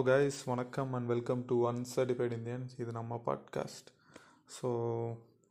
[0.00, 3.88] Hello guys வணக்கம் and welcome to uncertified Indians இது நம்ம பாட்காஸ்ட்
[4.54, 4.68] ஸோ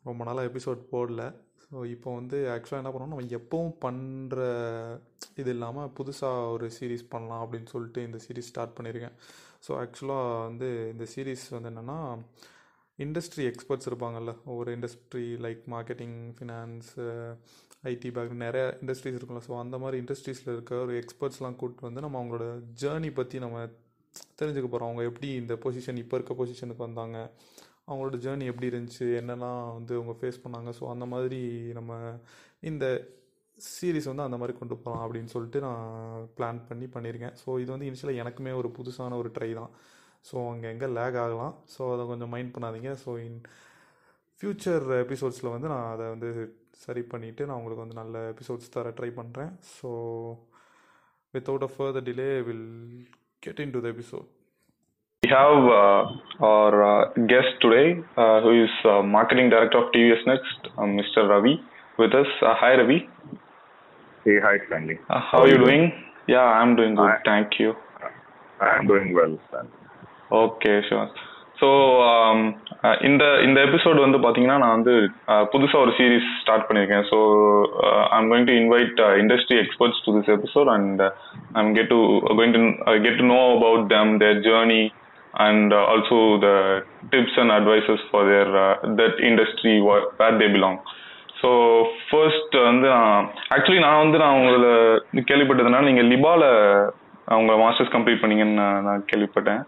[0.04, 1.22] ரொம்ப நாளாக எபிசோட் போடல.
[1.66, 4.40] ஸோ இப்போ வந்து ஆக்சுவலாக என்ன பண்ணோம் நம்ம எப்பவும் பண்ணுற
[5.36, 9.16] இது இல்லாமல் புதுசாக ஒரு சீரீஸ் பண்ணலாம் அப்படின்னு சொல்லிட்டு இந்த சீரீஸ் ஸ்டார்ட் பண்ணியிருக்கேன்
[9.68, 12.00] ஸோ ஆக்சுவலாக வந்து இந்த சீரீஸ் வந்து என்னென்னா
[13.00, 14.34] இண்டஸ்ட்ரி எக்ஸ்பர்ட்ஸ் இருப்பாங்கல்ல.
[14.46, 16.90] ஒவ்வொரு industry like marketing finance
[17.84, 19.44] IT back நிறைய இண்டஸ்ட்ரீஸ் இருக்கும்ல.
[19.50, 22.48] ஸோ அந்த மாதிரி இண்டஸ்ட்ரீஸில் இருக்க ஒரு எக்ஸ்பர்ட்ஸ்லாம் கூப்பிட்டு வந்து நம்ம அவங்களோட
[22.84, 23.60] ஜேர்னி பற்றி நம்ம
[24.40, 27.18] தெரிஞ்சுக்க போகிறோம் அவங்க எப்படி இந்த பொசிஷன் இப்போ இருக்க பொசிஷனுக்கு வந்தாங்க?
[27.88, 29.08] அவங்களோட ஜேர்னி எப்படி இருந்துச்சு?
[29.22, 30.72] என்னெல்லாம் வந்து அவங்க ஃபேஸ் பண்ணாங்க?
[30.80, 31.40] ஸோ அந்த மாதிரி
[31.78, 31.92] நம்ம
[32.72, 32.86] இந்த
[33.58, 37.36] சீரீஸ் வந்து அந்த மாதிரி கொண்டு போகலாம் அப்படின்னு சொல்லிட்டு நான் பிளான் பண்ணி பண்ணியிருக்கேன்.
[37.44, 39.72] ஸோ இது வந்து இனிஷியலாக எனக்குமே ஒரு புதுசான ஒரு ட்ரை தான்.
[40.30, 41.56] ஸோ அங்கே எங்கே லேக் ஆகலாம்.
[41.74, 42.92] ஸோ அதை கொஞ்சம் மைண்ட் பண்ணாதீங்க.
[43.04, 43.40] ஸோ இன்
[44.42, 46.30] ஃப்யூச்சர் எபிசோட்ஸில் வந்து நான் அதை வந்து
[46.84, 49.90] சரி பண்ணிவிட்டு நான் உங்களுக்கு வந்து நல்ல எபிசோட்ஸ் தர ட்ரை பண்ணுறேன் so
[51.34, 52.70] without a further delay will
[53.42, 54.26] get into the episode.
[55.24, 60.26] We have uh, our uh, guest today, uh, who is uh, marketing director of TVS
[60.26, 61.28] Next, uh, Mr.
[61.30, 61.60] Ravi,
[61.98, 62.28] with us.
[62.42, 63.10] Uh, hi, Ravi.
[64.24, 64.98] Hey, hi, Stanley.
[65.08, 65.68] how, how are you doing?
[65.68, 65.92] doing?
[66.28, 67.04] Yeah, I'm doing good.
[67.04, 67.74] I, Thank you.
[68.62, 69.72] I'm doing well, Stanley.
[70.32, 71.10] Okay, sure.
[71.60, 72.62] So, um,
[73.02, 74.94] இந்த இந்த episode வந்து பார்த்தீங்கன்னா நான் வந்து
[75.54, 77.18] புதுசாக ஒரு series start பண்ணியிருக்கேன் so
[78.18, 81.02] I'm going to invite industry experts to this episode and
[81.56, 82.00] I'm get to
[82.38, 82.62] going to
[83.00, 84.82] get to know about them their journey
[85.34, 86.50] and also the
[87.10, 88.54] tips and advices for their
[89.02, 89.76] that industry
[90.20, 90.80] where they belong
[91.42, 91.50] so
[92.08, 94.72] first வந்து நான் actually நான் வந்து நான் உங்களை
[95.24, 96.44] கேள்விப்பட்டதுனால நீங்கள் லிபால
[97.28, 99.62] அவங்க masters complete பண்ணீங்கன்னு நான் கேள்விப்பட்டேன்.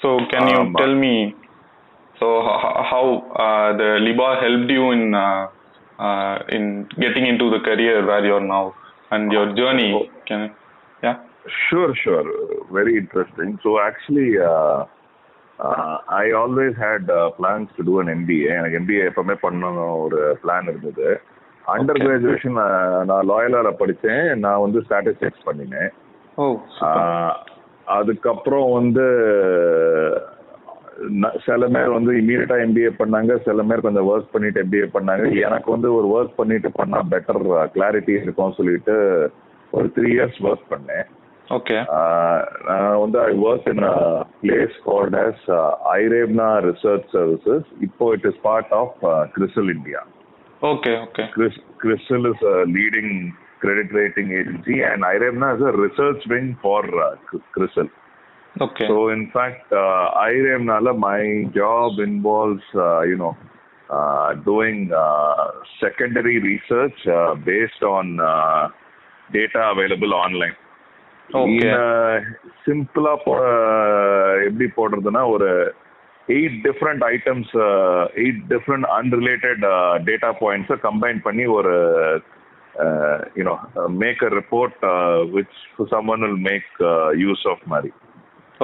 [0.00, 0.60] So can you.
[0.78, 1.14] Tell me
[2.20, 2.26] So
[2.92, 3.04] how
[3.78, 5.04] the Liba helped you in
[6.56, 6.64] in
[6.98, 8.74] getting into the career where you are now
[9.10, 10.10] and your journey?
[10.26, 10.54] Can
[11.02, 11.16] yeah.
[11.68, 12.24] Sure, sure.
[12.70, 13.58] Very interesting.
[13.62, 14.84] So actually, uh,
[15.58, 18.50] uh, I always had uh, plans to do an MBA.
[18.58, 21.08] எனக்கு MBA எப்பவுமே பண்ணணும் ஒரு plan இருந்தது
[21.66, 22.58] under graduation
[23.10, 25.90] நான் லாயலால படித்தேன் நான் வந்து statistics பண்ணினேன்
[27.96, 29.06] அதுக்கப்புறம் வந்து
[31.46, 35.24] சில பேர் வந்து இமீடியட்டா எம்பிஏ பண்ணாங்க சில பேர் கொஞ்சம் ஒர்க் பண்ணிட்டு எம்பிஏ பண்ணாங்க.
[35.46, 37.40] எனக்கு வந்து ஒரு ஒர்க் பண்ணிட்டு பண்ணா பெட்டர்
[37.76, 38.94] கிளாரிட்டி இருக்கும் சொல்லிட்டு
[39.70, 41.08] ஒரு த்ரீ இயர்ஸ் ஒர்க் பண்ணேன்.
[41.56, 41.76] ஓகே
[42.68, 43.84] நான் வந்து I work in
[44.42, 45.44] place called as
[45.98, 48.98] Irevna research services இப்போ it is part of
[49.36, 50.02] CRISIL India
[50.62, 56.22] okay okay Chris, CRISIL is a leading credit rating agency, and IREMNA is a research
[58.56, 58.64] uh.
[58.64, 63.36] Okay So, in fact, uh, IREMNA, my job involves, uh, you know,
[63.88, 65.50] uh, doing uh,
[65.80, 68.68] secondary research uh, based on uh,
[69.30, 70.56] data available online.
[71.34, 71.74] Okay.
[72.64, 73.12] சிம்பிளா
[74.46, 75.74] எப்படி போடுறதுன்னா ஒரு
[76.28, 77.52] eight different items
[78.14, 79.62] eight different unrelated
[80.04, 81.74] data பாயிண்ட்ஸை combine பண்ணி ஒரு
[83.34, 83.56] you know
[83.88, 84.76] make a report
[85.36, 85.56] which
[85.90, 86.72] someone will make
[87.16, 87.92] use of மாதிரி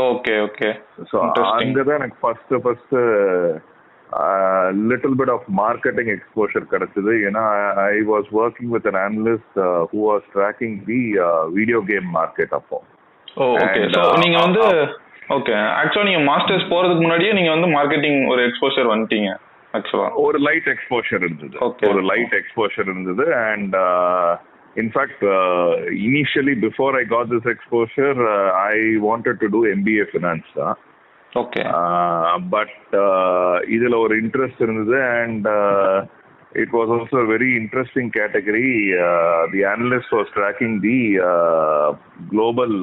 [0.04, 0.68] okay okay
[1.10, 1.54] so Interesting.
[1.58, 2.94] அங்கதான் எனக்கு first first
[4.90, 7.12] little bit of marketing exposure கிடைச்சது.
[7.28, 7.44] ஏன்னா
[7.86, 9.58] I was working with an analyst
[9.92, 11.00] who was tracking the
[11.52, 12.78] video game market அப்போ.
[13.46, 14.86] Okay so uh, நீங்க வந்து uh,
[15.28, 19.30] okay ஆக்சுவலா நீங்க மாஸ்டர்ஸ் போறதுக்கு முன்னாடியே நீங்க வந்து மார்க்கெட்டிங் ஒரு எக்ஸ்போஷர் வந்துட்டீங்க
[19.74, 21.56] ஆக்சுவலா ஒரு லைட் எக்ஸ்போஷர் இருந்தது.
[21.90, 23.24] ஒரு லைட் எக்ஸ்போஷர் இருந்தது.
[23.46, 23.74] And
[24.82, 25.24] in fact
[26.06, 28.20] initially before I got this exposure
[28.64, 28.76] I
[29.06, 30.76] wanted to do MBA finance தான்.
[31.32, 31.62] ஓகே
[32.54, 32.76] பட்
[33.76, 35.46] இதுல ஒரு இன்ட்ரெஸ்ட் இருந்தது and
[36.62, 38.68] it was also very interesting category
[39.54, 40.98] the analyst was tracking the
[42.30, 42.76] global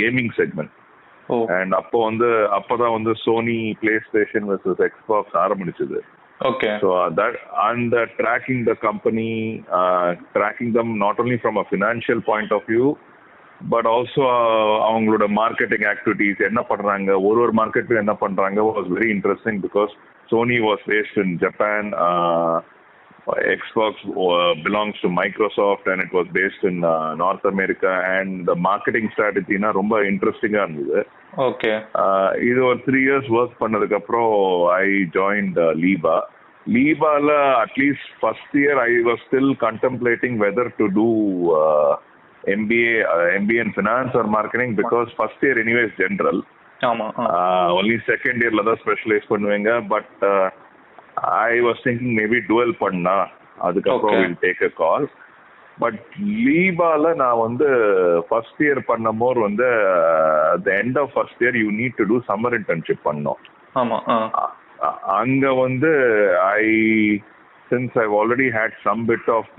[0.00, 0.74] gaming segment
[1.58, 6.00] and அப்போ வந்து அப்பதான் வந்து Sony PlayStation versus Xbox ஆரம்பிச்சது.
[6.49, 7.33] Okay So uh, that
[7.63, 9.31] and uh, tracking the company,
[9.79, 12.87] uh, tracking them not only from a financial point of view,
[13.69, 19.09] but also uh, அவங்களோட marketing activities என்ன பண்றாங்க ஒரு ஒரு மார்க்கெட்டும் என்ன பண்றாங்க was very
[19.15, 19.93] interesting because
[20.29, 21.89] Sony was based in Japan
[23.53, 23.93] Xbox
[24.25, 29.07] uh, belongs to Microsoft and it was based in uh, North America and the marketing
[29.13, 31.01] strategy னா ரொம்ப இன்ட்ரெஸ்டிங்கா இருந்தது
[31.47, 31.71] ஓகே
[32.03, 34.31] ஆஹ் இது ஒரு த்ரீ இயர்ஸ் ஒர்க் பண்ணதுக்கு அப்புறம்
[34.77, 34.85] I
[35.17, 36.15] joined லீபா
[36.66, 37.30] லீபால
[37.64, 41.08] at least first year I I still still whether to do
[41.44, 41.96] do uh,
[42.44, 45.94] MBA, uh, MBA in finance or marketing because first year anyway is
[47.70, 49.86] only second இயர்ல தான் specialise பண்ணுவீங்க.
[49.88, 50.24] But
[51.48, 53.28] I was thinking maybe dual பண்ணா.
[53.58, 55.06] அதுக்கப்புறம் will take a call
[55.78, 56.00] but
[56.46, 57.68] லீபால நான் வந்து
[58.28, 59.68] first year பண்ணும் போது வந்து
[60.64, 63.40] the end of first year you need to do summer internship பண்ணோம்.
[65.20, 65.90] அங்க வந்து
[66.42, 66.64] I
[67.70, 69.52] since I already had some bit of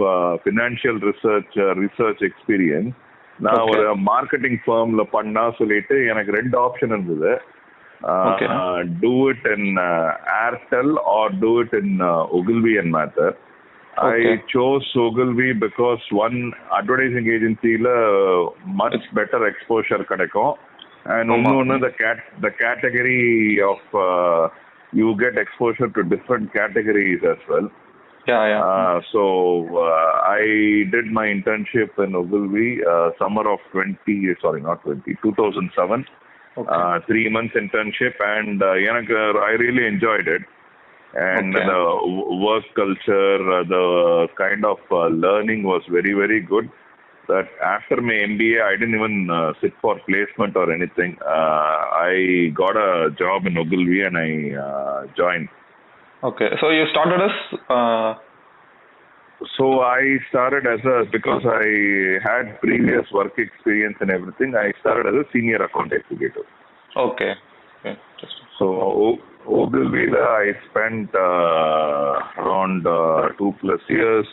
[0.43, 2.93] financial research research experience
[3.39, 3.63] நான்.
[3.71, 7.33] ஒரு மார்க்கெட்டிங் ஃபர்ம்ல பண்ணா சொல்லிட்டு எனக்கு ரெண்டு ஆப்ஷன் இருந்தது.
[9.01, 9.69] Do it in
[10.45, 11.95] Airtel or do it in
[12.39, 13.33] Ogilvy and Mather
[14.09, 14.19] I.
[14.53, 16.37] Chose Ogilvy because one
[16.79, 17.89] advertising ஏஜென்சில
[18.81, 20.53] much better exposure கிடைக்கும்
[21.15, 21.31] and.
[21.35, 23.23] இன்னொன்று the cat the category
[23.71, 24.43] of uh,
[24.91, 27.69] you get exposure to different categories as well.
[28.27, 28.63] Yeah, yeah.
[28.63, 34.81] Uh, so uh, I did my internship in Ogilvy uh, summer of 20, sorry, not
[34.83, 36.05] 20, 2007.
[36.57, 36.69] Okay.
[36.71, 40.41] Uh, three months internship, and uh, I really enjoyed it.
[41.13, 41.65] And okay.
[41.65, 46.69] the work culture, uh, the kind of uh, learning was very, very good
[47.27, 51.17] that after my MBA, I didn't even uh, sit for placement or anything.
[51.21, 55.49] Uh, I got a job in Ogilvy and I uh, joined.
[56.23, 57.59] Okay, so you started as.
[57.69, 58.15] Uh,
[59.57, 64.55] so I started as a because I had previous work experience and everything.
[64.55, 66.45] I started as a senior account executive.
[66.95, 67.33] Okay.
[67.81, 67.99] okay.
[68.57, 74.25] So Ogilvy, I spent uh, around uh, two plus years.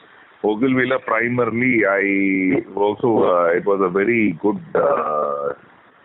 [0.44, 5.54] Ogilvy, primarily, I also uh, it was a very good uh,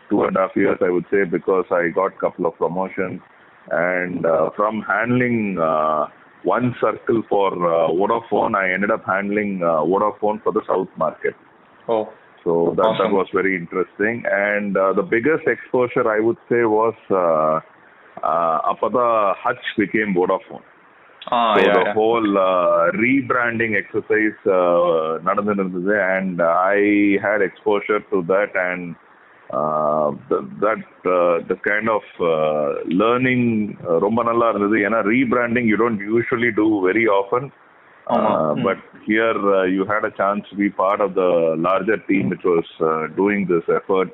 [0.10, 3.20] two and a half years, I would say, because I got couple of promotions,
[3.72, 6.06] and uh, from handling uh,
[6.44, 11.34] one circle for uh, Vodafone, I ended up handling uh, Vodafone for the South market.
[11.90, 12.06] Oh
[12.44, 14.24] So that, that was very interesting.
[14.32, 17.60] And uh, the biggest exposure I would say was uh,
[18.26, 20.64] uh, Apada Hutch became Vodafone.
[21.37, 26.43] Ah so yeah the whole uh, rebranding exercise uh, நடந்திருந்தது and
[26.77, 28.95] I had exposure to that and
[29.59, 30.85] uh, the, that
[31.19, 32.69] uh, the kind of uh,
[33.03, 33.45] learning
[33.89, 37.45] uh, ரொம்ப நல்லா இருந்தது ஏன்னா rebranding you don't usually do very often
[38.15, 38.31] ஆமா.
[38.31, 38.65] uh, ம்.
[38.67, 38.81] but
[39.11, 41.31] here uh, you had a chance to be part of the
[41.69, 44.11] larger team which was uh, doing this effort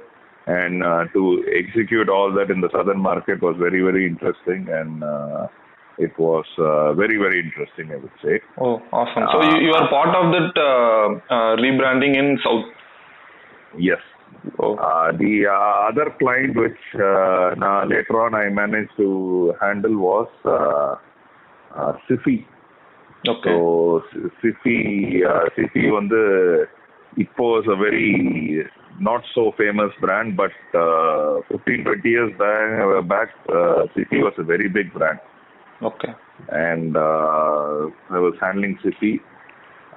[0.47, 3.01] and uh, to execute all that in the southern
[5.98, 9.86] it was uh, very very interesting i would say oh awesome so you, you are
[9.86, 12.66] uh, part of that uh, uh, rebranding in south
[13.78, 14.00] yes
[14.60, 14.76] oh.
[15.20, 15.46] the
[15.90, 20.96] other client which later on i managed to handle was uh,
[22.10, 22.46] Sify
[23.28, 23.50] okay.
[23.50, 24.02] so
[24.42, 25.22] Sify
[25.56, 26.68] Sify on the
[27.16, 28.66] it was a very
[29.00, 34.34] not so famous brand, but uh, 15, 20 years back, uh, back uh, Sify was
[34.38, 35.20] a very big brand.
[35.84, 36.14] Okay.
[36.50, 39.20] And uh, I was handling Sify.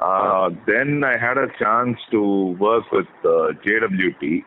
[0.01, 4.45] Uh, then I had a chance to work with uh, JWT.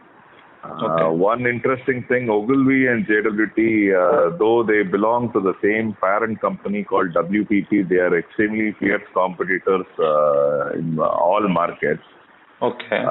[0.61, 1.15] Uh, okay.
[1.17, 6.83] One interesting thing, Ogilvy and JWT, uh, though they belong to the same parent company
[6.83, 12.03] called WPP, they are extremely fierce competitors uh, in all markets.
[12.61, 13.01] Okay.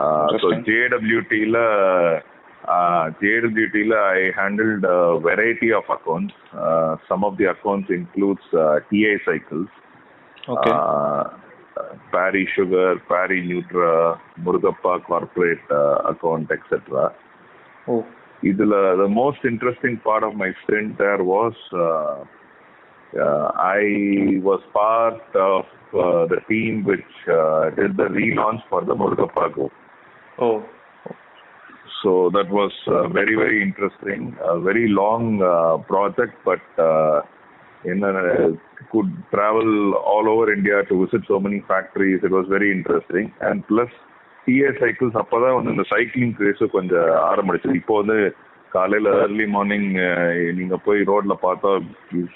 [0.42, 2.20] so JWT la
[2.68, 6.34] uh, JLD dealer, I handled a variety of accounts.
[6.52, 9.68] Uh, some of the accounts includes uh, TI cycles,
[10.48, 10.70] okay.
[10.70, 11.25] uh,
[12.12, 17.14] Parry Sugar, Parry Nutra, Murugappa corporate uh, account, etc.
[17.87, 18.06] Oh.
[18.42, 22.25] The most interesting part of my stint there was uh,
[23.18, 28.94] uh I was part of uh, the team which uh, did the relaunch for the
[28.94, 29.72] Murugappa group.
[30.38, 30.64] Oh.
[32.02, 34.37] So that was uh, very, very interesting.
[34.45, 37.23] A very long uh, project, but uh,
[37.85, 38.12] in a,
[38.93, 42.21] could travel all over India to visit so many factories.
[42.23, 43.26] It was very interesting.
[43.40, 43.90] And plus,
[44.47, 48.19] TI cycles அப்பதான் வந்து இந்த cycling grace கொஞ்சம் ஆரம்பிச்சு இப்போ வந்து
[48.73, 49.90] காலையில early morning
[50.59, 51.71] நீங்க போய் ரோட்ல பார்த்தா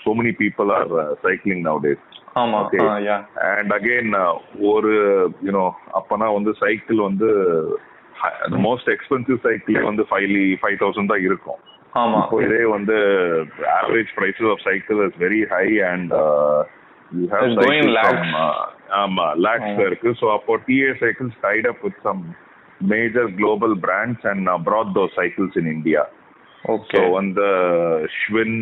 [0.03, 0.93] so many people are
[1.27, 2.05] cycling nowadays
[3.57, 4.13] and again
[4.73, 4.93] ஒரு
[5.47, 5.65] யூனோ
[6.01, 7.31] அப்பனா வந்து சைக்கிள் வந்து
[8.67, 11.61] மோஸ்ட் எக்ஸ்பென்சிவ் சைக்கிள் வந்து ஃபைவ் ஃபைவ் தௌசண்ட் தான் இருக்கும்
[11.93, 12.97] ஆமா இதே வந்து
[13.79, 16.13] average prices of cycle is very high and
[17.13, 18.31] you have lakhs.
[19.01, 19.77] ஆமா லேக்ஸ்.
[19.89, 22.23] இருக்கு ஸோ அப்போ TI cycles tied up with some
[22.89, 26.03] major global brands and brought those cycles in India.
[26.65, 27.47] Okay வந்து
[28.17, 28.59] Schwinn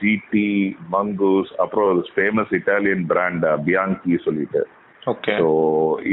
[0.00, 0.48] GT
[0.90, 4.62] Mongoose அப்புறம் famous Italian brand Bianchi சொல்லிட்டு
[5.12, 5.48] okay so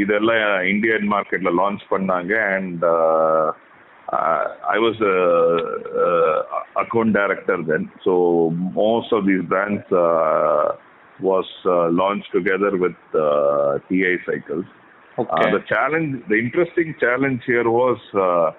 [0.02, 2.84] இதெல்லாம் Indian மார்க்கெட்ல launch பண்ணாங்க and
[4.76, 5.02] I was
[6.84, 8.16] account director then so
[8.82, 9.94] most of these brands
[11.30, 11.54] was
[12.02, 13.18] launch together with
[13.90, 14.72] TI cycles
[15.18, 15.48] Okay.
[15.48, 18.52] Uh, the challenge, the interesting challenge here was, uh,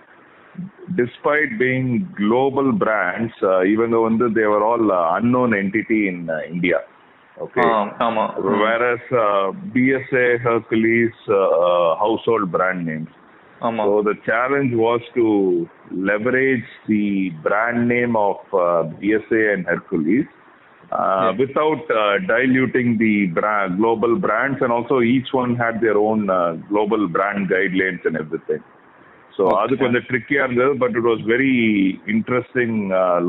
[0.95, 6.41] despite being global brands, uh, even though they were all uh, unknown entity in uh,
[6.47, 6.81] India.
[7.42, 7.66] Okay.
[7.66, 7.74] ஆ,
[8.06, 8.24] ஆமா
[8.62, 13.12] Whereas uh, BSA, Hercules, uh, uh, household brand names.
[13.62, 15.28] ஆமா So the challenge was to
[16.10, 17.06] leverage the
[17.46, 20.28] brand name of uh, BSA and Hercules
[21.00, 26.22] uh, without uh, diluting the bra- global brands, and also each one had their own
[26.30, 28.64] uh, global brand guidelines and everything.
[29.38, 29.58] So Okay.
[29.64, 31.52] அது கொஞ்சம் ட்ரிக்கியா இருந்தது but it was very
[32.14, 32.78] interesting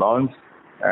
[0.03, 0.35] launch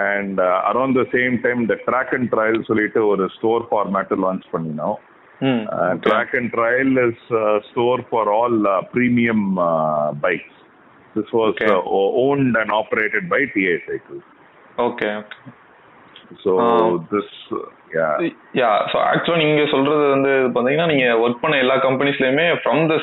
[0.02, 4.98] And around the same time இந்த track and trial சொல்லிட்டு ஒரு store ஃபார்மேட்டை launch பண்ணினோம்.
[6.04, 7.24] Track and trial is
[7.70, 8.58] store for all
[8.92, 9.46] premium
[10.22, 10.58] bikes
[11.16, 11.58] this was
[12.24, 14.20] owned and operated by TI cycle
[14.80, 15.08] okay
[16.44, 16.52] so
[17.10, 17.34] this
[18.56, 22.96] ya so ஆக்சுவலாக நீங்கள் சொல்கிறது வந்து பார்த்தீங்கன்னா நீங்கள் ஒர்க் பண்ண எல்லா கம்பெனிஸ்லையுமே ஃப்ரம் த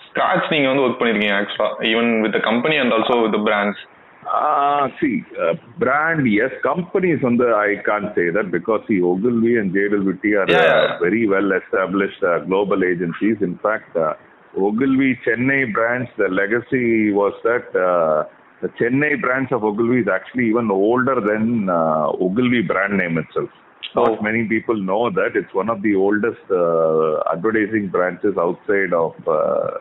[0.00, 3.82] ஸ்க்ராட்ச் நீங்கள் வந்து ஒர்க் பண்ணியிருக்கீங்க ஆக்சுவலாக even with company and also with brands
[4.26, 9.56] uh, see, uh, brand yes, companies on the I can't say that because see Ogilvy
[9.56, 13.36] and JWT are Yeah, uh, very well established uh, global agencies.
[13.40, 14.14] In fact, uh,
[14.56, 17.66] Ogilvy Chennai branch, the legacy was that.
[17.76, 18.24] Uh,
[18.62, 23.50] the Chennai branch of Ogilvy is actually even older than uh, Ogilvy brand name itself.
[23.94, 24.22] Not Oh.
[24.22, 29.78] many people know that it's one of the oldest uh, advertising branches outside of, uh,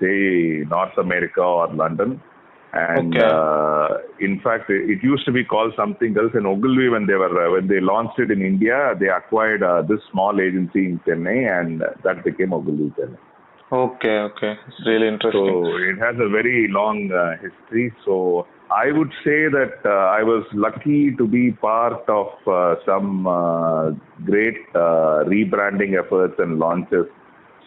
[0.00, 2.20] say, North America or London.
[2.72, 3.24] And okay.
[3.24, 6.32] uh, in fact, it used to be called something else.
[6.34, 9.82] in Ogilvy, when they were uh, when they launched it in India, they acquired uh,
[9.82, 13.18] this small agency in Chennai, and that became Ogilvy Chennai.
[13.72, 15.32] Okay, okay, it's really interesting.
[15.32, 17.92] So it has a very long uh, history.
[18.04, 23.26] So I would say that uh, I was lucky to be part of uh, some
[23.26, 23.90] uh,
[24.24, 27.06] great uh, rebranding efforts and launches.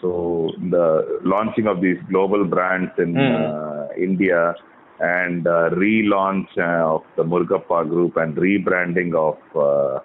[0.02, 3.98] So the launching of these global brands in mm.
[3.98, 4.56] India
[5.00, 10.00] and uh, relaunch uh, of the Murugappa group and rebranding of uh,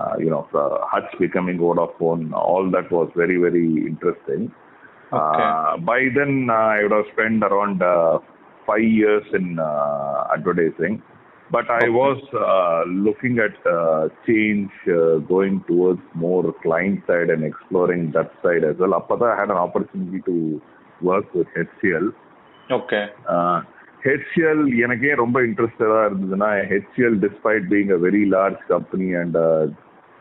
[0.00, 2.32] uh, you know uh, Hutch becoming Vodafone.
[2.32, 4.52] All that was very very interesting.
[5.12, 5.42] Okay.
[5.42, 8.18] Uh, by then, uh, I would have spent around uh,
[8.66, 11.02] five years in uh, advertising.
[11.50, 11.90] But I Okay.
[11.90, 18.32] was uh, looking at uh, change, uh, going towards more client side and exploring that
[18.42, 18.94] side as well.
[18.94, 20.62] After that, I had an opportunity to
[21.02, 22.08] work with HCL.
[22.78, 23.00] Okay
[24.01, 29.67] Uh, HCL எனக்கே ரொம்ப இன்ட்ரெஸ்டடா இருந்ததுன்னா HCL despite being a very large company and uh,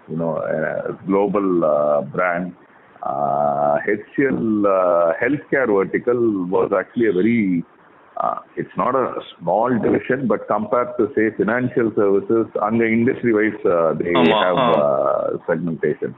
[0.08, 2.52] you know a global uh, brand
[3.02, 7.64] uh, HCL uh, healthcare vertical was actually a very
[8.16, 13.60] uh, it's not a small division but compared to say financial services under industry wise
[13.64, 14.68] uh, they ஆமா, have ah.
[14.68, 16.14] uh, segmentation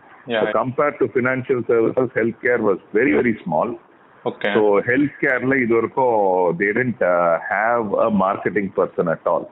[4.55, 6.15] so health கேர்ல இது வரைக்கும்
[6.61, 7.03] they tend
[7.51, 9.47] have a marketing person at all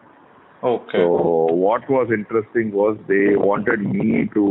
[0.93, 1.03] so
[1.65, 4.45] what was interesting was they wanted me to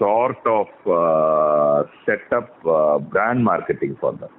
[0.00, 0.76] sort of
[2.06, 2.54] set up
[3.14, 4.36] brand marketing for them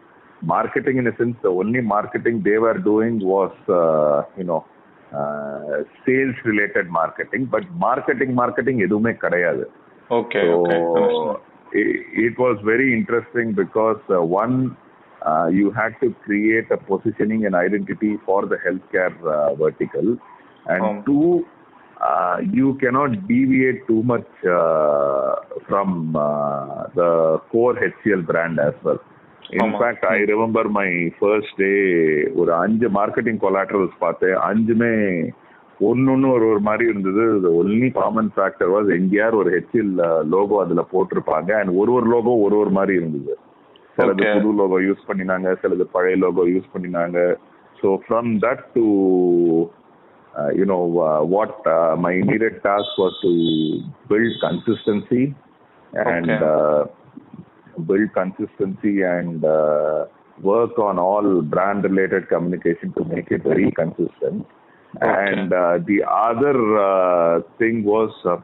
[0.47, 4.57] marketing in a sense the only marketing they were doing was uh, you know
[5.11, 9.63] uh, sales related marketing but marketing marketing எதுவுமே கிடையாது
[10.09, 10.41] okay
[11.72, 14.76] it, it was very interesting because uh, one,
[15.24, 20.16] uh, you had to create a positioning and identity for the healthcare uh, vertical,
[20.66, 21.02] and Um.
[21.04, 21.46] two,
[22.00, 25.34] uh, you cannot deviate too much uh,
[25.68, 29.00] from uh, the core HCL brand as well.
[29.50, 29.78] In ஆமா.
[29.78, 31.78] fact, I remember my first day
[32.40, 34.92] ஒரு அஞ்சு marketing collaterals பார்த்தேன் அஞ்சுமே
[35.85, 37.23] ஒன்னொன்னு ஒரு ஒரு மாதிரி இருந்தது
[37.59, 39.93] only common factor was எங்கேயார் ஒரு ஹெச்எல்
[40.33, 43.33] லோகோ அதுல போட்டிருப்பாங்க அண்ட் ஒரு ஒரு லோகோ ஒரு ஒரு மாதிரி இருந்தது
[43.97, 44.27] சிலது.
[44.35, 47.17] புது லோகோ யூஸ் பண்ணினாங்க சிலது பழைய லோகோ யூஸ் பண்ணினாங்க
[47.79, 48.85] so from that to
[50.59, 50.77] you know
[51.33, 51.67] what
[52.05, 53.31] my immediate task was to
[54.09, 55.23] build consistency
[56.07, 56.37] and Okay.
[56.47, 56.81] uh,
[57.83, 59.99] build consistency and uh,
[60.43, 64.39] work on all brand related communication to make it very consistent.
[65.00, 66.56] And uh, the other
[66.88, 68.36] uh, thing was uh,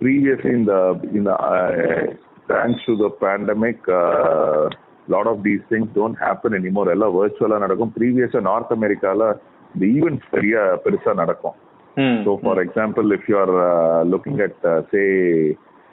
[0.00, 0.80] previously in the
[1.16, 2.14] in the uh,
[2.48, 4.68] thanks to the pandemic, a
[5.08, 6.86] lot of these things don't happen anymore.
[6.94, 7.92] எல்லாம் virtual நடக்கும்.
[8.00, 9.20] Previously north அமெரிக்கால
[9.74, 11.56] இந்த events பெரிய பெருசா நடக்கும்.
[12.02, 15.08] ம் So, for example, if you are uh, looking at, uh, say,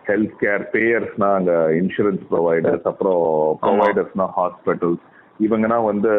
[0.10, 3.24] healthcare payers-னா அங்க insurance providers, அப்புறம்
[3.66, 5.00] providers-னா hospitals,
[5.46, 6.12] இவங்கன்னா வந்து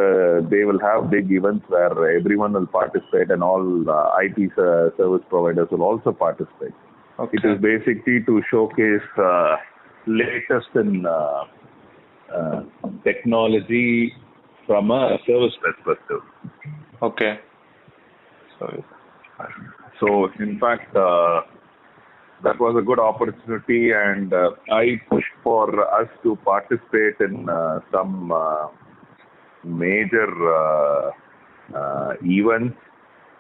[0.53, 5.25] they will have big events where everyone will participate and all uh, IT ser- service
[5.33, 6.77] providers will also participate.
[7.19, 9.53] It okay is basically to showcase uh,
[10.21, 11.41] latest in uh,
[12.37, 12.61] uh,
[13.09, 13.89] technology
[14.67, 16.23] from a service perspective.
[17.09, 17.33] Okay.
[18.59, 18.67] So
[20.01, 21.43] So, in fact, uh,
[22.43, 25.67] that was a good opportunity, and uh, I pushed for
[26.01, 28.69] us to participate in uh, some uh,
[29.66, 31.12] major uh,
[31.76, 32.78] uh, events.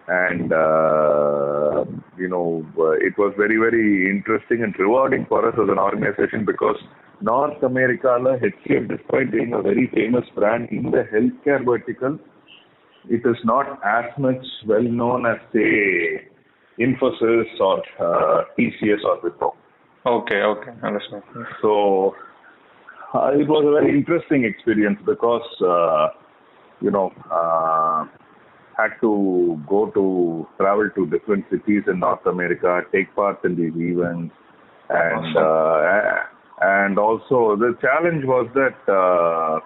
[0.07, 1.85] And uh,
[2.17, 6.45] you know, uh, it was very, very interesting and rewarding for us as an organization
[6.45, 6.77] because
[7.21, 12.19] North America, HCL, despite being a very famous brand in the healthcare vertical,
[13.09, 16.27] it is not as much well known as say
[16.79, 19.53] Infosys or uh, TCS or Wipro.
[20.05, 21.23] okay, okay, understand.
[21.61, 22.15] So
[23.14, 26.08] uh, it was a very interesting experience because uh,
[26.80, 28.04] you know uh,
[28.76, 33.74] had to go to travel to different cities in North America, take part in these
[33.76, 34.34] events,
[34.88, 36.14] and uh,
[36.60, 38.78] and also the challenge was that.
[38.92, 39.60] Uh,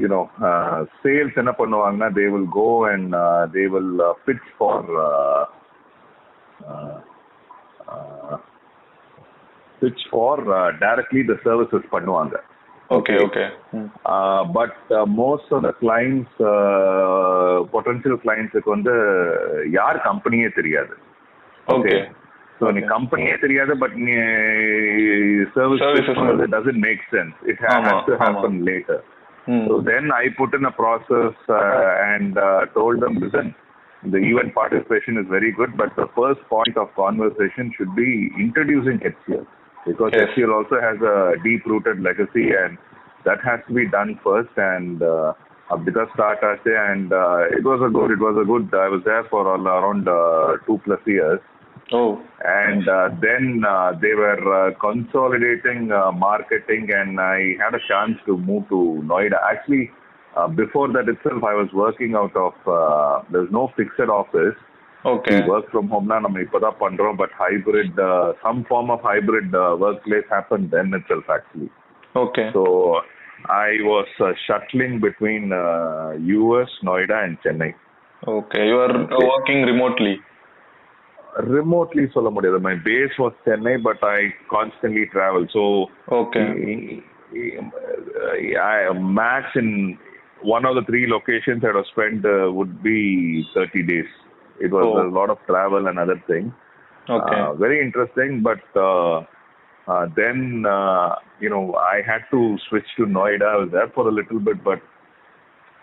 [0.00, 4.44] you know, uh, sales என்ன பண்ணுவாங்கன்னா they will go and uh, they will uh, pitch
[4.58, 5.44] for uh,
[6.70, 7.00] uh,
[7.92, 8.36] uh,
[9.80, 12.36] pitch for uh, directly the services பண்ணுவாங்க
[12.92, 13.46] Okay, okay.
[13.72, 13.86] Hmm.
[14.06, 18.94] uh, but uh, most of the clients uh, potential clientsக்கு வந்து
[19.78, 20.94] யார் கம்பெனியே தெரியாது
[21.68, 21.98] Okay.
[22.60, 24.14] So நீ கம்பெனியே தெரியாது but நீ
[25.56, 28.24] service Services பண்ணது doesn't make sense it ஆமா, has to ஆமா.
[28.26, 29.04] Happen later
[29.46, 29.60] Hmm.
[29.68, 33.46] So then I put in a process uh, and uh, told them, listen,
[34.04, 38.10] the event participation is very good, but the first point of conversation should be
[38.44, 39.46] introducing HCL
[39.85, 40.29] because Yes.
[40.35, 42.77] HCL also has a deep-rooted legacy and
[43.25, 44.49] that has to be done first.
[44.57, 45.33] And uh,
[45.71, 48.73] Abdika started and uh, it was a good, it was a good.
[48.73, 51.39] I was there for all, around uh, two plus years
[51.91, 57.79] Oh, and uh, then uh, they were uh, consolidating uh, marketing and i had a
[57.87, 59.91] chance to move to noida actually
[60.35, 64.55] uh, before that itself i was working out of uh, there's no fixed office
[65.03, 67.99] okay work from ஹோம்னா நம்ம இப்போதான் பண்றோம் but hybrid
[68.43, 69.55] some form of hybrid
[70.05, 71.69] workplace happen then itself actually
[72.15, 72.63] okay so
[73.61, 74.13] I was
[74.45, 75.49] shuttling between
[76.31, 77.71] US Noida and Chennai
[78.23, 80.13] okay you are working remotely
[81.49, 82.57] remotely சொல்ல முடியாது.
[82.59, 85.63] My base was Chennai but I constantly travel so
[86.19, 86.41] okay
[89.17, 89.75] max in
[90.55, 92.97] one of the three locations I spend would be
[93.53, 94.13] thirty days
[94.59, 94.71] would be 30 days.
[94.71, 95.01] It was Oh.
[95.01, 96.51] a lot of travel and other things.
[97.09, 97.35] Okay.
[97.35, 99.23] Uh, very interesting, but uh,
[99.87, 103.45] uh, then, uh, you know, I had to switch to Noida.
[103.45, 104.81] I was there for a little bit, but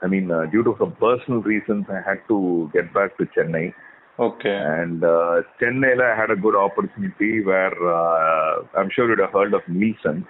[0.02, 3.74] I mean, uh, due to some personal reasons, I had to get back to Chennai.
[4.18, 4.56] Okay.
[4.56, 9.52] And uh, Chennai, I had a good opportunity where uh, I'm sure you'd have heard
[9.54, 10.26] of Nielsen.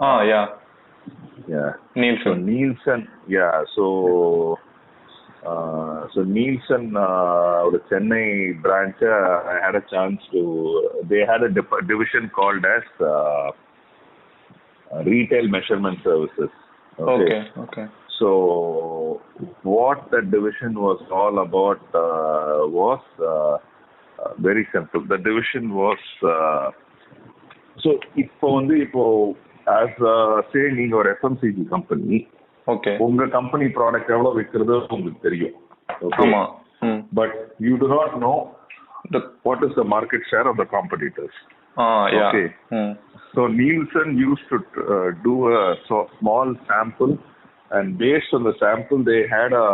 [0.00, 0.46] Ah, yeah.
[1.48, 1.72] Yeah.
[1.94, 2.46] So Nielsen.
[2.46, 3.64] Nielsen, yeah.
[3.76, 4.58] So
[6.13, 10.89] so Nielsen, uh, the Chennai branch, uh, I had a chance to.
[11.09, 13.51] They had a dip- division called as uh, uh,
[15.03, 16.49] Retail Measurement Services.
[16.99, 17.41] Okay.
[17.57, 17.85] Okay.
[18.19, 19.21] So
[19.63, 23.57] what that division was all about uh, was uh,
[24.23, 25.05] uh, very simple.
[25.05, 26.71] The division was uh,
[27.83, 29.03] so இப்போ வந்து இப்போ
[29.81, 32.17] as uh, say நீங்க ஒரு FMCG company
[32.69, 32.95] Okay.
[32.97, 35.55] உங்க company product எவ்வளவு விற்கிறது உங்களுக்கு தெரியும்
[36.23, 36.43] ஆமா.
[36.81, 37.01] ம்.
[37.19, 37.35] But
[37.67, 38.35] you do not no
[39.13, 41.39] The what is the market share of the competitors
[41.77, 42.27] ah yeah.
[42.27, 42.45] Okay.
[42.71, 42.93] ம்.
[43.33, 44.57] So Nielsen used to
[44.95, 47.13] uh, do a so small sample,
[47.71, 49.67] and based on the sample, they had a,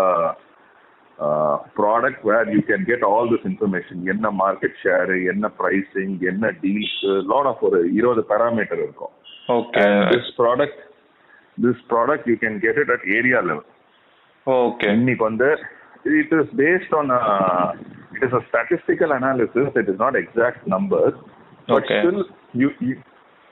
[1.19, 3.97] uh product where you can get all this information.
[4.07, 9.13] என்ன market share, என்ன pricing, என்ன deals, a lot of ஒரு இருபது parameter இருக்கும்.
[9.49, 9.83] Okay.
[9.83, 10.77] And this product,
[11.57, 13.65] this product you can get it at area level.
[14.47, 14.91] Okay.
[14.97, 15.49] இன்னைக்கு வந்து
[16.21, 17.21] it is based on a,
[18.15, 19.67] it is a statistical analysis.
[19.81, 21.15] It is not exact numbers,
[21.67, 21.99] but Okay.
[22.01, 22.21] still
[22.61, 22.95] you you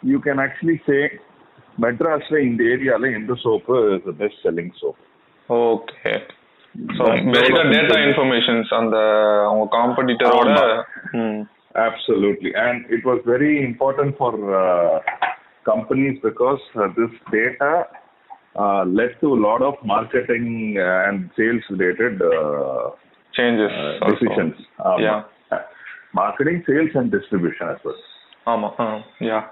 [0.03, 1.01] you can actually say
[1.83, 4.99] மெட்ராஸ்ல இந்த ஏரியால எந்த soap is the best selling soap
[5.49, 6.17] Okay.
[6.97, 7.03] So
[7.35, 8.97] basically data informations அந்த
[9.51, 10.49] உங்க காம்படிட்டரோட
[11.21, 11.39] ம்.
[11.87, 12.51] Absolutely.
[12.65, 14.93] And it was very important for uh,
[15.65, 17.83] companies because uh, this data
[18.57, 22.89] uh, led to a lot of marketing uh, and sales related uh,
[23.37, 24.15] changes uh, also.
[24.15, 24.55] decisions.
[24.83, 25.21] Um, Yeah.
[26.13, 27.99] Marketing, sales, and distribution as well.
[28.51, 28.69] ஆமா.
[28.83, 28.85] ஆ.
[29.29, 29.43] Yeah.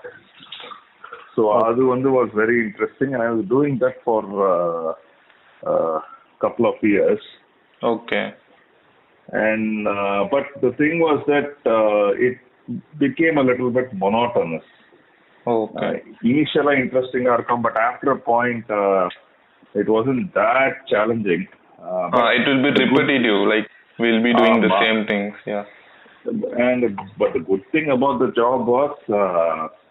[1.36, 6.00] So Adu Vandu was very interesting, and I was doing that for a uh, uh,
[6.42, 7.20] couple of years.
[7.84, 8.34] Okay.
[9.48, 12.38] And uh, but the thing was that uh, it
[12.98, 14.68] became a little bit monotonous.
[15.47, 16.03] Oh, okay.
[16.03, 19.09] Uh, initially interesting outcome, but after a point, uh,
[19.75, 21.49] it wasn't that challenging.
[21.79, 23.49] Uh, ah, it will be repetitive.
[23.49, 25.35] Like we'll be doing ah, the same things.
[25.47, 25.65] Yeah.
[26.25, 28.97] And but the good thing about the job was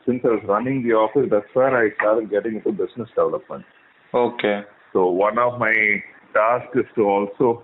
[0.05, 3.65] since I was running the office, that's where I started getting into business development.
[4.13, 4.61] Okay.
[4.93, 6.01] So one of my
[6.33, 7.63] tasks is to also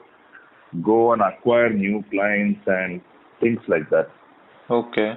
[0.84, 3.02] go and acquire new clients and
[3.39, 4.10] things like that.
[4.69, 5.13] Okay.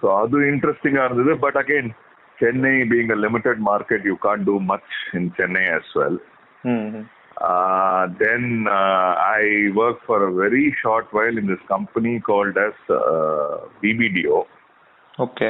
[0.00, 1.88] So அது interesting இருந்தது but again
[2.40, 6.16] Chennai being a limited market you can't do much in Chennai as well.
[6.72, 7.02] ம்
[7.40, 12.76] Uh, then uh, I worked for a very short while in this company called as
[12.90, 14.40] uh, BBDO.
[15.18, 15.48] Okay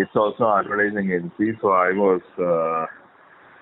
[0.00, 2.86] It's also an advertising agency, so I was uh,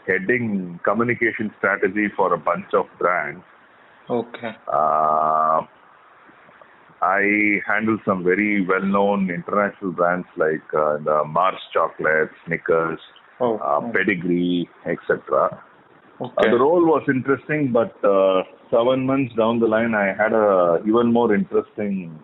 [0.06, 0.46] heading
[0.88, 3.44] communication strategy for a bunch of brands.
[4.18, 5.58] Okay Uh,
[7.01, 12.99] I handle some very well-known international brands like uh, the Mars Chocolate, Snickers,
[13.39, 13.79] oh, uh.
[13.81, 13.91] Oh.
[13.93, 15.63] Pedigree, etc.
[16.21, 16.33] Okay.
[16.37, 20.79] Uh, the role was interesting, but uh, seven months down the line, I had a
[20.85, 22.19] even more interesting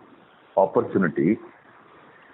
[0.56, 1.38] opportunity.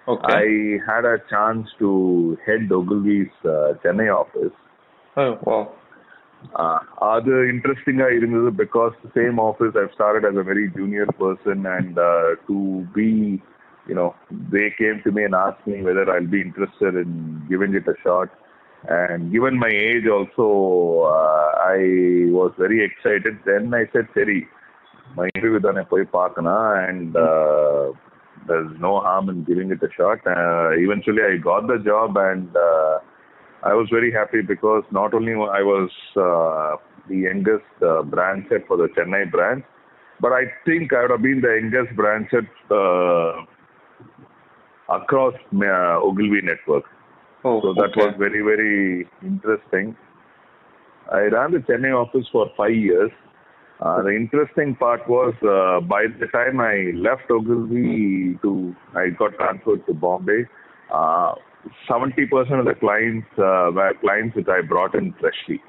[0.05, 0.27] Okay.
[0.27, 4.51] I had a chance to head Ogilvy's uh, Chennai office.
[5.15, 5.71] Oh wow!
[7.12, 12.28] அது இன்ட்ரெஸ்டிங்கா இருந்தது because same office I started as a very junior person and uh,
[12.48, 12.56] to
[12.96, 13.08] be
[13.90, 14.10] you know
[14.54, 17.10] they came to me and asked me whether I'll be interested in
[17.50, 18.30] giving it a shot
[18.98, 20.46] and given my age also
[21.16, 21.80] uh, I
[22.38, 24.38] was very excited then I said சரி
[25.18, 27.84] my interview தானே போய் பார்க்கணும் and uh,
[28.48, 32.50] there's no harm in giving it a shot uh, eventually I got the job and
[32.68, 32.94] uh,
[33.65, 36.75] I was very happy because not only I was uh,
[37.09, 39.63] the youngest uh, branch head for the Chennai branch,
[40.19, 43.33] but I think I would have been the youngest branch head uh,
[44.89, 46.85] across uh, Ogilvy network.
[47.45, 48.01] O So that okay.
[48.01, 49.87] was very, very interesting.
[51.11, 53.11] I ran the Chennai office for five years.
[53.81, 56.75] Uh, the interesting part was uh, by the time I
[57.07, 58.51] left Ogilvy to,
[58.95, 60.41] I got transferred to Bombay.
[60.93, 61.35] Uh,
[61.89, 65.61] 70% of the clients uh, were clients which I brought in freshly.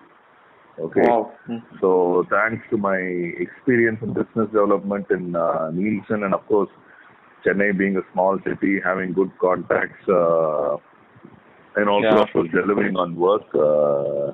[0.78, 1.02] Okay.
[1.02, 1.32] Wow.
[1.48, 1.62] Mm.
[1.80, 6.68] So thanks to my experience in business development in uh, Nielsen and of course
[7.46, 10.76] Chennai being a small city, having good contacts, uh,
[11.76, 12.22] and also Yeah.
[12.22, 14.32] of course delivering on work, uh,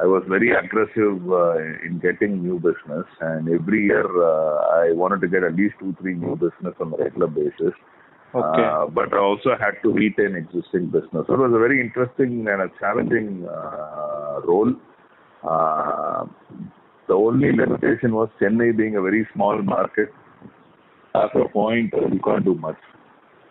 [0.00, 3.06] I was very aggressive uh, in getting new business.
[3.20, 6.94] And every year uh, I wanted to get at least two, three new business on
[6.94, 7.74] a regular basis.
[8.34, 8.64] Okay.
[8.64, 11.26] Uh, but I also had to retain existing business.
[11.26, 14.72] So it was a very interesting and a challenging uh, role.
[15.42, 16.24] Uh,
[17.08, 20.10] the only limitation was Chennai being a very small market.
[21.14, 22.80] After a point, uh, you can't do much.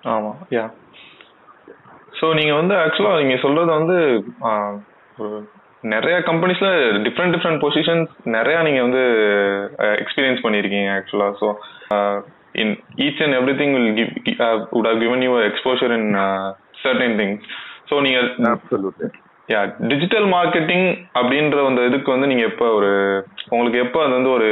[0.04, 0.64] ஆமா yeah
[2.20, 3.98] so நீங்க வந்து ஆக்சுவலா நீங்க சொல்றது வந்து
[5.94, 6.70] நிறைய கம்பெனிஸ்ல
[7.06, 9.04] different different positions நிறைய நீங்க வந்து
[10.04, 11.48] எக்ஸ்பீரியன்ஸ் பண்ணியிருக்கீங்க ஆக்சுவலா so
[12.54, 14.10] in each and every thing will give
[14.72, 16.14] would have given you exposure in
[16.82, 17.46] certain things
[17.90, 18.20] so நீங்க
[18.52, 19.10] Absolutely.
[19.50, 22.92] யா டிஜிட்டல் மார்க்கெட்டிங் அப்படின்ற அந்த இதுக்கு வந்து நீங்க எப்போ ஒரு
[23.50, 24.50] உங்களுக்கு எப்போ அது வந்து ஒரு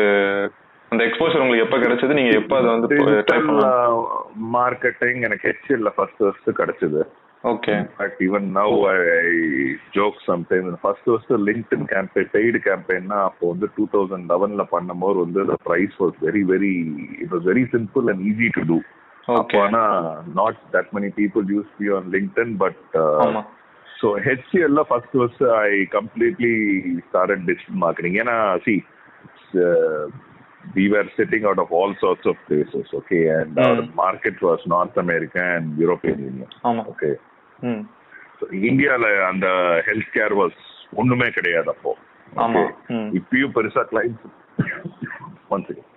[0.91, 2.13] அந்த எக்ஸ்போஷர் உங்களுக்கு எப்போ கிடைச்சது?
[2.13, 4.05] நீங்க எப்போ அதை வந்து பண்ணலாம்?
[4.81, 7.01] uh, எனக்கு HCL ஃபர்ஸ்ட் ஃபர்ஸ்ட் கிடைச்சது.
[7.51, 9.27] Okay But even now I, I
[9.97, 10.71] joke sometimes.
[10.85, 15.57] First was the LinkedIn campaign, paid campaign na அப்போ வந்து 2011 ல பண்ணும்போது வந்து the
[15.67, 16.73] price was very very
[17.23, 18.77] it was very simple and easy to do.
[19.27, 19.83] அப்போ okay ஆனா
[20.41, 23.43] not that many people used to be on LinkedIn but uh, ஆமா
[23.99, 25.35] so HCL ல first was
[25.67, 26.55] I completely
[27.09, 28.15] started digital marketing.
[28.23, 28.79] ஏன்னா see
[29.65, 30.03] uh,
[30.75, 33.89] we were sitting out of all sorts of places, okay, and our Mm.
[34.03, 37.13] market was North America and European Union, ஆமா okay.
[38.67, 39.47] இந்தியால அந்த
[39.87, 40.59] health care was
[40.93, 41.91] ஒண்ணுமே கிடையாது அப்போ.
[42.35, 42.61] ஆமா.
[43.19, 44.27] இப்பயும் பெருசா clients
[45.49, 45.89] one second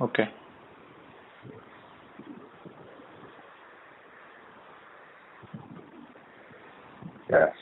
[0.00, 0.24] okay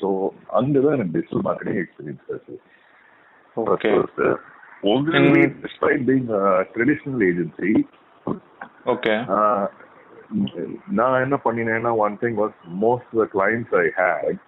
[0.00, 0.08] so
[0.58, 2.56] அங்கதான் எனக்கு டிஜிட்டல் மார்க்கெட்டிங் எக்ஸ்பீரியன்ஸ் இருக்கு.
[3.56, 3.90] Okay
[5.64, 7.72] despite being a traditional agency,
[8.86, 9.14] okay
[10.99, 14.41] நான் என்ன பண்ணினேன்னா one thing was most the clients I had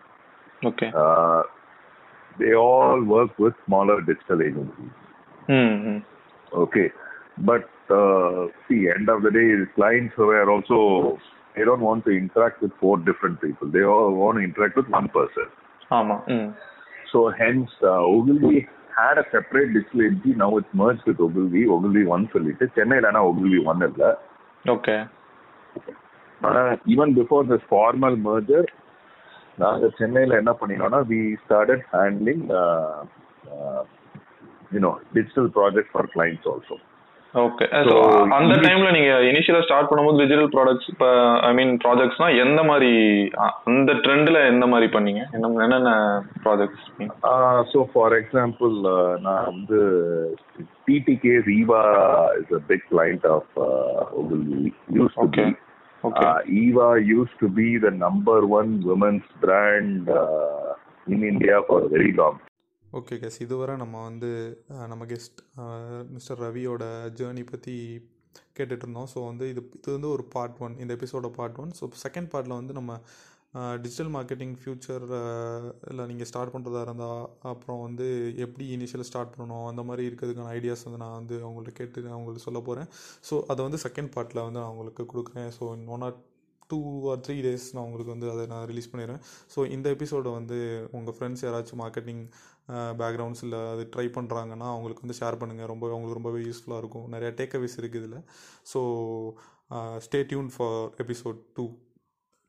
[0.62, 0.88] okay
[2.38, 5.00] they all work with smaller digital agencies
[5.60, 6.02] ம் ம்
[6.52, 6.88] Okay.
[7.40, 10.78] But uh, see, end of the day, the clients were also
[11.56, 13.68] they don't want to interact with four different people.
[13.68, 15.48] They all want to interact with one person.
[15.92, 16.50] ஆமா ம்
[17.12, 18.60] So hence, uh, Ogilvy
[19.00, 20.34] had a separate digital agency.
[20.44, 21.64] Now it's merged with Ogilvy.
[21.76, 24.04] Ogilvy one சொல்லிட்டு சென்னையில ஆனா Ogilvy one இல்ல.
[24.66, 24.96] Okay
[26.87, 28.65] Even before this formal merger,
[29.59, 32.45] நாங்கள் சென்னையில் என்ன பண்ணினோம்னா we started handling
[34.73, 36.77] you know digital project for clients also
[37.35, 37.97] okay so So,
[38.37, 41.09] அந்த டைம்ல நீங்க இனிஷியலா ஸ்டார்ட் பண்ணும்போது டிஜிட்டல் ப்ராடக்ட்ஸ் இப்போ
[41.49, 42.93] ஐ மீன் ப்ராஜெக்ட்ஸ்னா எந்த மாதிரி
[43.69, 45.23] அந்த ட்ரெண்ட்ல எந்த மாதிரி பண்ணீங்க?
[45.37, 45.93] என்ன என்னென்ன
[46.47, 46.87] ப்ராஜெக்ட்ஸ்
[47.73, 48.75] ஸோ ஃபார் எக்ஸாம்பிள்
[49.27, 49.81] நான் வந்து
[50.89, 51.83] TTK's Eva
[52.41, 53.53] is a big client of
[54.99, 55.47] us to
[56.01, 56.25] Okay.
[56.25, 60.75] Uh, Eva used to be the number one women's brand uh,
[61.07, 62.37] in India for very long.
[62.93, 64.31] Okay guys இதுவரை நம்ம வந்து
[64.75, 65.41] uh, நம்ம guest
[66.13, 66.85] mister uh, ரவியோட
[67.19, 67.75] journey பற்றி
[68.57, 72.31] கேட்டுட்ருந்தோம் so வந்து இது இது வந்து ஒரு பார்ட் ஒன் இந்த எபிசோட பார்ட் ஒன் ஸோ செகண்ட்
[72.35, 72.95] பார்ட்டில் வந்து நம்ம
[73.83, 75.05] டிஜிட்டல் மார்க்கெட்டிங் ஃப்யூச்சர்
[75.91, 78.07] இல்லை நீங்கள் ஸ்டார்ட் பண்ணுறதா இருந்தால் அப்புறம் வந்து
[78.45, 82.47] எப்படி இனிஷியல் ஸ்டார்ட் பண்ணணும் அந்த மாதிரி இருக்கிறதுக்கான ஐடியாஸ் வந்து நான் வந்து அவங்கள்ட்ட கேட்டு நான் அவங்களுக்கு
[82.47, 82.89] சொல்ல போகிறேன்
[83.29, 85.49] ஸோ அதை வந்து செகண்ட் பார்ட்டில் வந்து நான் உங்களுக்கு கொடுக்குறேன்.
[85.59, 85.63] So
[85.97, 86.19] one or
[86.71, 86.79] two
[87.11, 89.21] or three days நான் உங்களுக்கு வந்து அதை நான் ரிலீஸ் பண்ணிடுறேன்.
[89.55, 90.59] ஸோ இந்த எபிசோடை வந்து
[90.99, 92.23] உங்கள் ஃப்ரெண்ட்ஸ் யாராச்சும் மார்க்கெட்டிங்
[93.03, 97.07] பேக்ரவுண்ட்ஸ் இல்லை அது ட்ரை பண்ணுறாங்கன்னா அவங்களுக்கு வந்து ஷேர் பண்ணுங்கள் ரொம்ப அவங்களுக்கு ரொம்பவே யூஸ்ஃபுல்லாக இருக்கும்.
[97.15, 98.25] நிறையா டேக்அவேஸ் இருக்குது இதில்.
[98.73, 98.81] So
[100.07, 101.65] stay tune for episode two